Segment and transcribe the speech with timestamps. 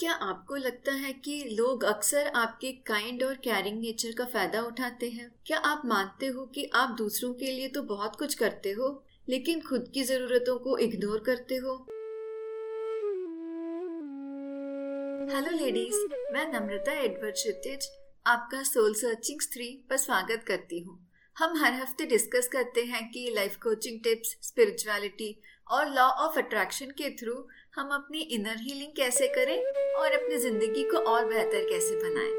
[0.00, 5.08] क्या आपको लगता है कि लोग अक्सर आपके काइंड और कैरिंग नेचर का फ़ायदा उठाते
[5.10, 5.28] हैं?
[5.46, 8.88] क्या आप मानते हो कि आप दूसरों के लिए तो बहुत कुछ करते हो,
[9.28, 11.74] लेकिन खुद की जरूरतों को इग्नोर करते हो?
[15.34, 15.96] हेलो लेडीज़
[16.32, 17.90] मैं नम्रता एडवर्ड क्षितिज,
[18.26, 20.98] आपका सोल सर्चिंग थ्री पर स्वागत करती हूँ।
[21.36, 25.34] हम हर हफ़्ते डिस्कस करते हैं कि लाइफ कोचिंग टिप्स स्पिरिचुअलिटी
[25.70, 27.34] और लॉ ऑफ़ अट्रैक्शन के थ्रू
[27.76, 29.56] हम अपनी इनर हीलिंग कैसे करें
[29.96, 32.32] और अपनी ज़िंदगी को और बेहतर कैसे बनाएँ।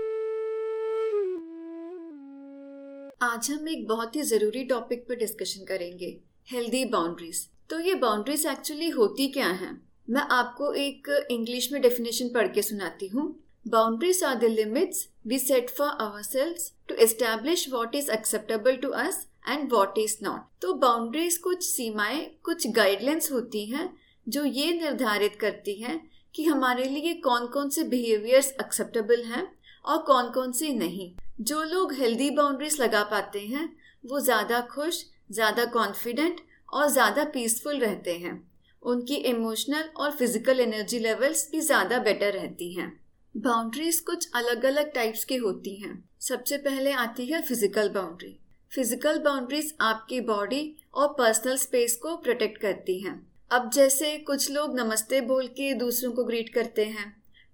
[3.23, 6.17] आज हम एक बहुत ही ज़रूरी टॉपिक पर डिस्कशन करेंगे
[6.47, 9.73] हेल्दी बाउंड्रीज तो ये बाउंड्रीज एक्चुअली होती क्या हैं?
[10.09, 13.27] मैं आपको एक इंग्लिश में डेफिनेशन पढ़ के सुनाती हूँ
[13.65, 15.89] boundaries are the limits we set for
[16.23, 21.63] ourselves to establish what is acceptable to us and what is not तो बाउंड्रीज कुछ
[21.63, 23.89] सीमाएँ, कुछ गाइडलाइंस होती हैं,
[24.27, 25.99] जो ये निर्धारित करती हैं
[26.35, 29.47] कि हमारे लिए कौन कौन से बिहेवियर्स एक्सेप्टेबल हैं
[29.85, 33.67] और कौन कौन से नहीं। जो लोग हेल्दी बाउंड्रीज लगा पाते हैं,
[34.03, 36.41] वो ज़्यादा खुश, ज़्यादा कॉन्फिडेंट
[36.73, 38.41] और ज़्यादा पीसफुल रहते हैं।
[38.83, 42.91] उनकी इमोशनल और फ़िज़िकल एनर्जी लेवल्स भी ज़्यादा बेटर रहती हैं।
[43.35, 48.37] बाउंड्रीज कुछ अलग अलग टाइप्स की होती हैं। सबसे पहले आती है फ़िज़िकल बाउंड्री
[48.71, 50.59] फ़िज़िकल बाउंड्रीज आपकी बॉडी
[50.93, 53.15] और पर्सनल स्पेस को प्रोटेक्ट करती हैं।
[53.51, 57.05] अब जैसे कुछ लोग नमस्ते बोल के दूसरों को ग्रीट करते हैं,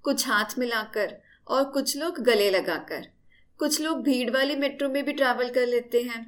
[0.06, 1.16] कुछ हाथ मिलाकर
[1.48, 3.08] और कुछ लोग गले लगाकर।
[3.60, 6.22] कुछ लोग भीड़ वाली मेट्रो में भी ट्रैवल कर लेते हैं,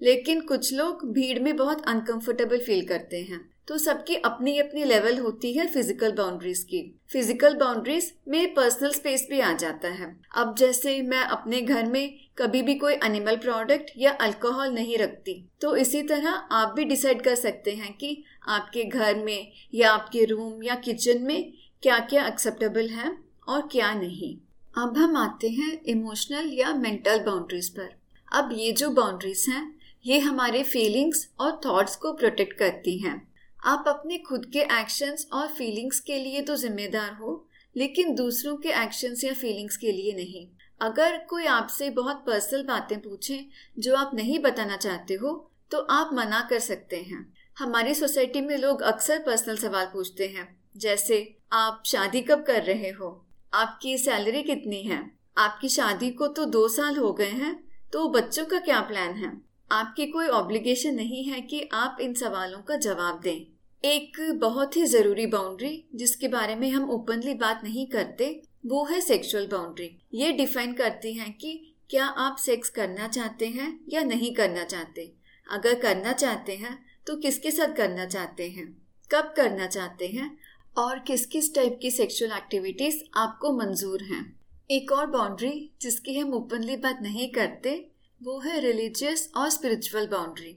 [0.00, 5.18] लेकिन कुछ लोग भीड़ में बहुत अनकंफर्टेबल फील करते हैं। तो सबकी अपनी अपनी लेवल
[5.18, 10.54] होती है फ़िज़िकल बाउंड्रीज की। फ़िज़िकल बाउंड्रीज में पर्सनल स्पेस भी आ जाता है। अब
[10.58, 15.74] जैसे मैं अपने घर में कभी भी कोई एनिमल प्रोडक्ट या अल्कोहल नहीं रखती तो
[15.76, 18.16] इसी तरह आप भी डिसाइड कर सकते हैं कि
[18.48, 23.16] आपके घर में या आपके रूम या किचन में क्या क्या एक्सेप्टेबल है
[23.48, 24.36] और क्या नहीं।
[24.74, 27.94] अब हम आते हैं इमोशनल या मेंटल बाउंड्रीज पर।
[28.28, 33.16] अब ये जो बाउंड्रीज हैं, ये हमारे फीलिंग्स और थॉट्स को प्रोटेक्ट करती हैं।
[33.64, 37.46] आप अपने खुद के एक्शंस और फीलिंग्स के लिए तो जिम्मेदार हो,
[37.76, 40.48] लेकिन दूसरों के एक्शंस या फीलिंग्स के लिए नहीं।
[40.80, 43.46] अगर कोई आपसे बहुत पर्सनल बातें पूछे,
[43.78, 48.56] जो आप नहीं बताना चाहते हो तो आप मना कर सकते हैं। हमारी सोसाइटी में
[48.58, 53.26] लोग अक्सर पर्सनल सवाल पूछते हैं, जैसे, आप शादी कब कर रहे हो?
[53.54, 55.10] आपकी सैलरी कितनी है?
[55.38, 57.54] आपकी शादी को तो दो साल हो गए हैं
[57.92, 59.32] तो बच्चों का क्या प्लान है?
[59.70, 63.46] आपकी कोई ऑब्लिगेशन नहीं है कि आप इन सवालों का जवाब दें।
[63.84, 69.00] एक बहुत ही ज़रूरी बाउंड्री जिसके बारे में हम ओपनली बात नहीं करते, वो है
[69.00, 74.34] सेक्सुअल बाउंड्री ये डिफाइन करती है कि क्या आप सेक्स करना चाहते हैं या नहीं
[74.34, 75.12] करना चाहते।
[75.50, 78.66] अगर करना चाहते हैं तो किसके साथ करना चाहते हैं?
[79.10, 80.38] कब करना चाहते हैं?
[80.78, 84.40] और किस किस टाइप की सेक्सुअल एक्टिविटीज़ आपको मंजूर हैं?
[84.70, 87.90] एक और बाउंड्री जिसकी हम ओपनली बात नहीं करते
[88.22, 90.56] वो है रिलीजियस और स्पिरिचुअल बाउंड्री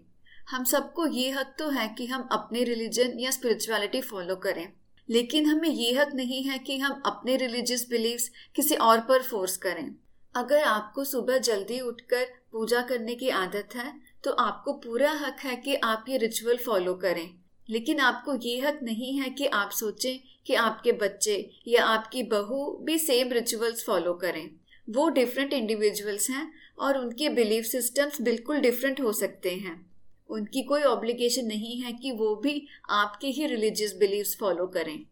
[0.49, 4.67] हम सबको ये हक तो है कि हम अपने रिलीजन या स्पिरिचुअलिटी फॉलो करें.
[5.09, 9.57] लेकिन हमें ये हक नहीं है कि हम अपने रिलीजियस बिलीव्स किसी और पर फोर्स
[9.57, 9.95] करें.
[10.35, 13.93] अगर आपको सुबह जल्दी उठकर पूजा करने की आदत है
[14.23, 17.29] तो आपको पूरा हक है कि आप ये रिचुअल फॉलो करें.
[17.69, 21.37] लेकिन आपको ये हक नहीं है कि आप सोचें कि आपके बच्चे
[21.67, 24.49] या आपकी बहू भी सेम रिचुअल्स फॉलो करें.
[24.89, 29.89] वो डिफरेंट इंडिविजुअल्स हैं और उनके बिलीफ सिस्टम्स बिल्कुल डिफरेंट हो सकते हैं।
[30.29, 35.05] उनकी कोई ऑब्लिगेशन नहीं है कि वो भी आपके ही रिलीजियस बिलीव्स फॉलो करें।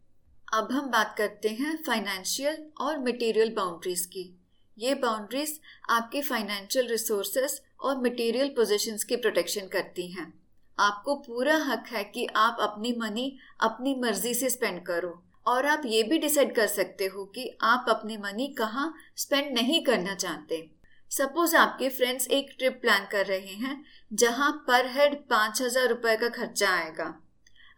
[0.54, 4.40] अब हम बात करते हैं फाइनेंशियल और मटेरियल बाउंड्रीज की।
[4.78, 10.34] ये बाउंड्रीज आपके फाइनेंशियल रिसोर्सेस और मटेरियल पोजीशंस की प्रोटेक्शन करती हैं।
[10.80, 15.82] आपको पूरा हक है कि आप अपनी मनी अपनी मर्ज़ी से स्पेंड करो। और आप
[15.86, 20.77] ये भी डिसाइड कर सकते हो कि आप अपनी मनी कहाँ स्पेंड नहीं करना चाहते।
[21.12, 26.16] सपोज़ आपके फ्रेंड्स एक ट्रिप प्लान कर रहे हैं, जहाँ पर हेड पाँच हज़ार रुपए
[26.18, 27.14] का खर्चा आएगा।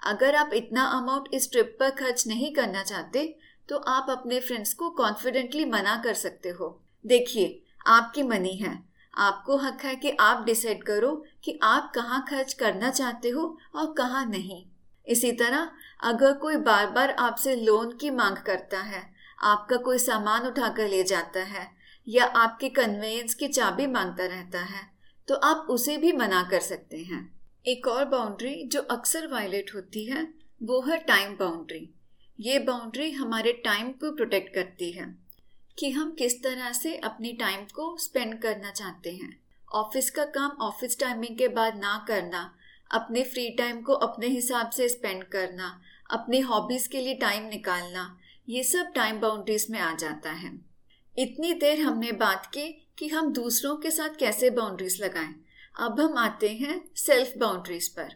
[0.02, 3.24] अगर आप इतना अमाउंट इस ट्रिप पर खर्च नहीं करना चाहते
[3.70, 8.78] तो आप अपने फ्रेंड्स को कॉन्फिडेंटली मना कर सकते हो। देखिए, आपकी मनी है।
[9.14, 11.14] आपको हक है कि आप डिसाइड करो
[11.44, 14.64] कि आप कहाँ खर्च करना चाहते हो और कहाँ नहीं।
[15.08, 15.70] इसी तरह,
[16.04, 19.04] अगर कोई बार बार आपसे लोन की मांग करता है,
[19.44, 21.68] आपका कोई सामान उठाकर ले जाता है
[22.10, 24.88] या आपके कन्वेंस की चाबी माँगता रहता है
[25.28, 27.22] तो आप उसे भी मना कर सकते हैं।
[27.66, 30.28] एक और बाउंड्री जो अक्सर वायलेट होती है,
[30.64, 31.90] वो है टाइम बाउंड्री
[32.40, 35.06] ये बाउंड्री हमारे टाइम को प्रोटेक्ट करती है
[35.78, 39.36] कि हम किस तरह से अपनी टाइम को स्पेंड करना चाहते हैं।
[39.72, 42.42] ऑफ़िस का काम ऑफ़िस टाइमिंग के बाद ना करना,
[42.92, 45.80] अपने फ्री टाइम को अपने हिसाब से स्पेंड करना,
[46.10, 48.18] अपनी हॉबीज के लिए टाइम निकालना,
[48.50, 50.69] ये सब टाइम बाउंड्रीज में आ जाता है।
[51.20, 55.34] इतनी देर हमने बात की कि हम दूसरों के साथ कैसे बाउंड्रीज लगाएँ।
[55.80, 58.14] अब हम आते हैं सेल्फ बाउंड्रीज पर।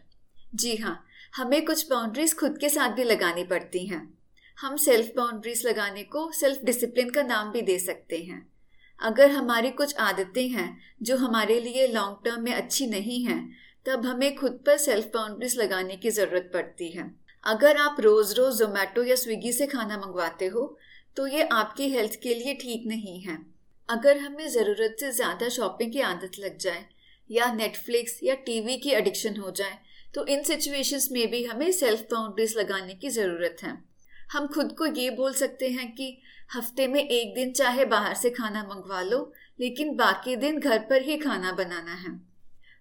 [0.54, 1.04] जी हाँ
[1.36, 4.18] हमें कुछ बाउंड्रीज खुद के साथ भी लगानी पड़ती हैं।
[4.58, 8.46] हम सेल्फ बाउंड्रीज लगाने को सेल्फ डिसिप्लिन का नाम भी दे सकते हैं।
[9.00, 13.52] अगर हमारी कुछ आदतें हैं जो हमारे लिए लॉन्ग टर्म में अच्छी नहीं हैं,
[13.86, 17.10] तब हमें खुद पर सेल्फ बाउंड्रीज लगाने की ज़रूरत पड़ती है।
[17.44, 20.78] अगर आप रोज़ रोज़ जोमेटो या स्विगी से खाना मंगवाते हो
[21.16, 23.38] तो ये आपकी हेल्थ के लिए ठीक नहीं है।
[23.88, 26.84] अगर हमें ज़रूरत से ज़्यादा शॉपिंग की आदत लग जाए,
[27.30, 29.78] या नेटफ्लिक्स या टीवी की एडिक्शन हो जाए
[30.14, 33.72] तो इन सिचुएशंस में भी हमें सेल्फ बाउंड्रीज लगाने की ज़रूरत है।
[34.30, 36.16] हम खुद को ये बोल सकते हैं कि
[36.50, 41.02] हफ़्ते में एक दिन चाहे बाहर से खाना मंगवा लो, लेकिन बाकी दिन घर पर
[41.02, 42.18] ही खाना बनाना है।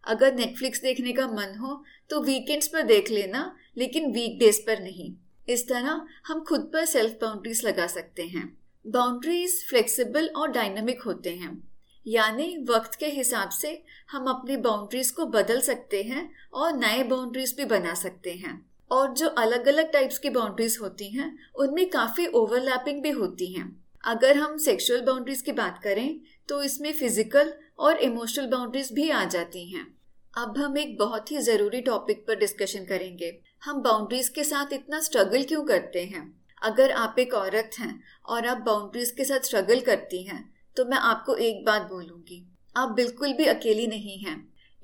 [0.04, 5.14] अगर नेटफ्लिक्स देखने का मन हो तो वीकेंड्स पर देख लेना, लेकिन वीकडेज पर नहीं।
[5.48, 8.45] इस तरह हम खुद पर सेल्फ बाउंड्रीज लगा सकते हैं।
[8.86, 11.62] बाउंड्रीज फ्लेक्सिबल और डायनामिक होते हैं।
[12.06, 13.81] यानी वक्त के हिसाब से
[14.12, 18.60] हम अपनी बाउंड्रीज को बदल सकते हैं और नए बाउंड्रीज भी बना सकते हैं।
[18.92, 23.66] और जो अलग अलग टाइप्स की बाउंड्रीज होती हैं, उनमें काफ़ी ओवरलैपिंग भी होती हैं।
[24.04, 26.19] अगर हम सेक्सुअल बाउंड्रीज की बात करें
[26.50, 29.86] तो इसमें फ़िज़िकल और इमोशनल बाउंड्रीज भी आ जाती हैं।
[30.34, 33.28] अब हम एक बहुत ही ज़रूरी टॉपिक पर डिस्कशन करेंगे।
[33.64, 36.24] हम बाउंड्रीज के साथ इतना स्ट्रगल क्यों करते हैं?
[36.62, 40.44] अगर आप एक औरत हैं और आप बाउंड्रीज के साथ स्ट्रगल करती हैं
[40.78, 42.42] तो मैं आपको एक बात बोलूँगी।
[42.76, 44.36] आप बिल्कुल भी अकेली नहीं हैं।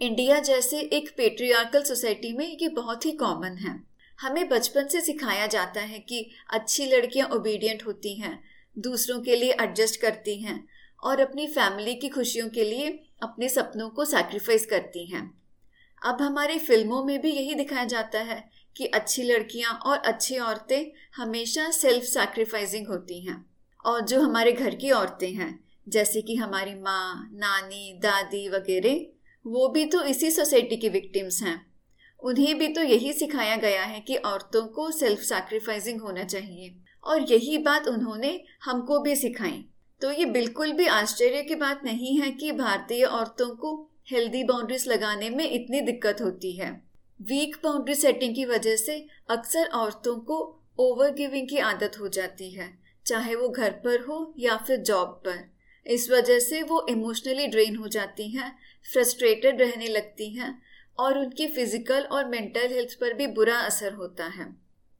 [0.01, 3.75] इंडिया जैसे एक पेट्रियार्कल सोसाइटी में ये बहुत ही कॉमन है।
[4.19, 8.39] हमें बचपन से सिखाया जाता है कि अच्छी लड़कियाँ ओबीडियंट होती हैं,
[8.77, 10.63] दूसरों के लिए एडजस्ट करती हैं
[11.03, 12.87] और अपनी फैमिली की खुशियों के लिए
[13.23, 15.38] अपने सपनों को सैक्रिफाइस करती हैं।
[16.05, 20.91] अब हमारी फ़िल्मों में भी यही दिखाया जाता है कि अच्छी लड़कियाँ और अच्छी औरतें
[21.15, 23.45] हमेशा सेल्फ सैक्रिफाइसिंग होती हैं।
[23.85, 29.05] और जो हमारे घर की औरतें हैं, जैसे कि हमारी माँ, नानी, दादी वगैरह,
[29.47, 31.73] वो भी तो इसी सोसाइटी की विक्टिम्स हैं।
[32.23, 37.21] उन्हें भी तो यही सिखाया गया है कि औरतों को सेल्फ सैक्रिफाइसिंग होना चाहिए। और
[37.21, 39.65] यही बात उन्होंने हमको भी सिखाई।
[40.01, 44.87] तो ये बिल्कुल भी आश्चर्य की बात नहीं है कि भारतीय औरतों को हेल्दी बाउंड्रीज
[44.87, 46.69] लगाने में इतनी दिक्कत होती है।
[47.19, 48.95] वीक बाउंड्री सेटिंग की वजह से
[49.29, 50.37] अक्सर औरतों को
[50.79, 52.69] ओवर गिविंग की आदत हो जाती है,
[53.05, 55.43] चाहे वो घर पर हो या फिर जॉब पर।
[55.85, 58.51] इस वजह से वो इमोशनली ड्रेन हो जाती हैं
[58.85, 60.51] फ्रस्ट्रेटेड रहने लगती हैं
[60.97, 64.53] और उनकी फ़िज़िकल और मेंटल हेल्थ पर भी बुरा असर होता है।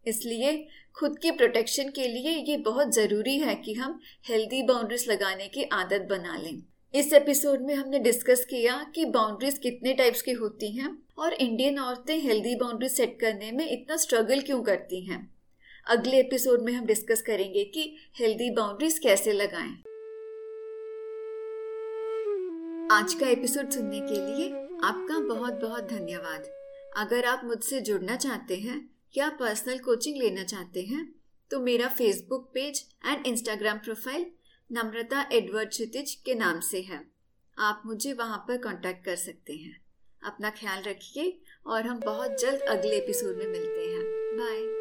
[0.05, 0.67] इसलिए
[0.97, 5.63] खुद की प्रोटेक्शन के लिए ये बहुत ज़रूरी है कि हम हेल्दी बाउंड्रीज लगाने की
[5.73, 6.61] आदत बना लें।
[6.93, 11.77] इस एपिसोड में हमने डिस्कस किया कि बाउंड्रीज कितने टाइप्स की होती हैं और इंडियन
[11.79, 15.19] औरतें हेल्दी बाउंड्रीज सेट करने में इतना स्ट्रगल क्यों करती हैं।
[15.87, 17.83] अगले एपिसोड में हम डिस्कस करेंगे कि
[18.19, 19.69] हेल्दी बाउंड्रीज कैसे लगाएँ।
[22.91, 24.49] आज का एपिसोड सुनने के लिए
[24.83, 26.49] आपका बहुत बहुत धन्यवाद।
[26.97, 31.07] अगर आप मुझसे जुड़ना चाहते हैं या पर्सनल कोचिंग लेना चाहते हैं
[31.51, 34.25] तो मेरा Facebook page and Instagram profile
[34.71, 37.07] Namrata Edward Kshitij के नाम से है।
[37.57, 39.81] आप मुझे वहाँ पर कांटेक्ट कर सकते हैं।
[40.23, 44.03] अपना ख्याल रखिए और हम बहुत जल्द अगले एपिसोड में मिलते हैं।
[44.37, 44.78] बाय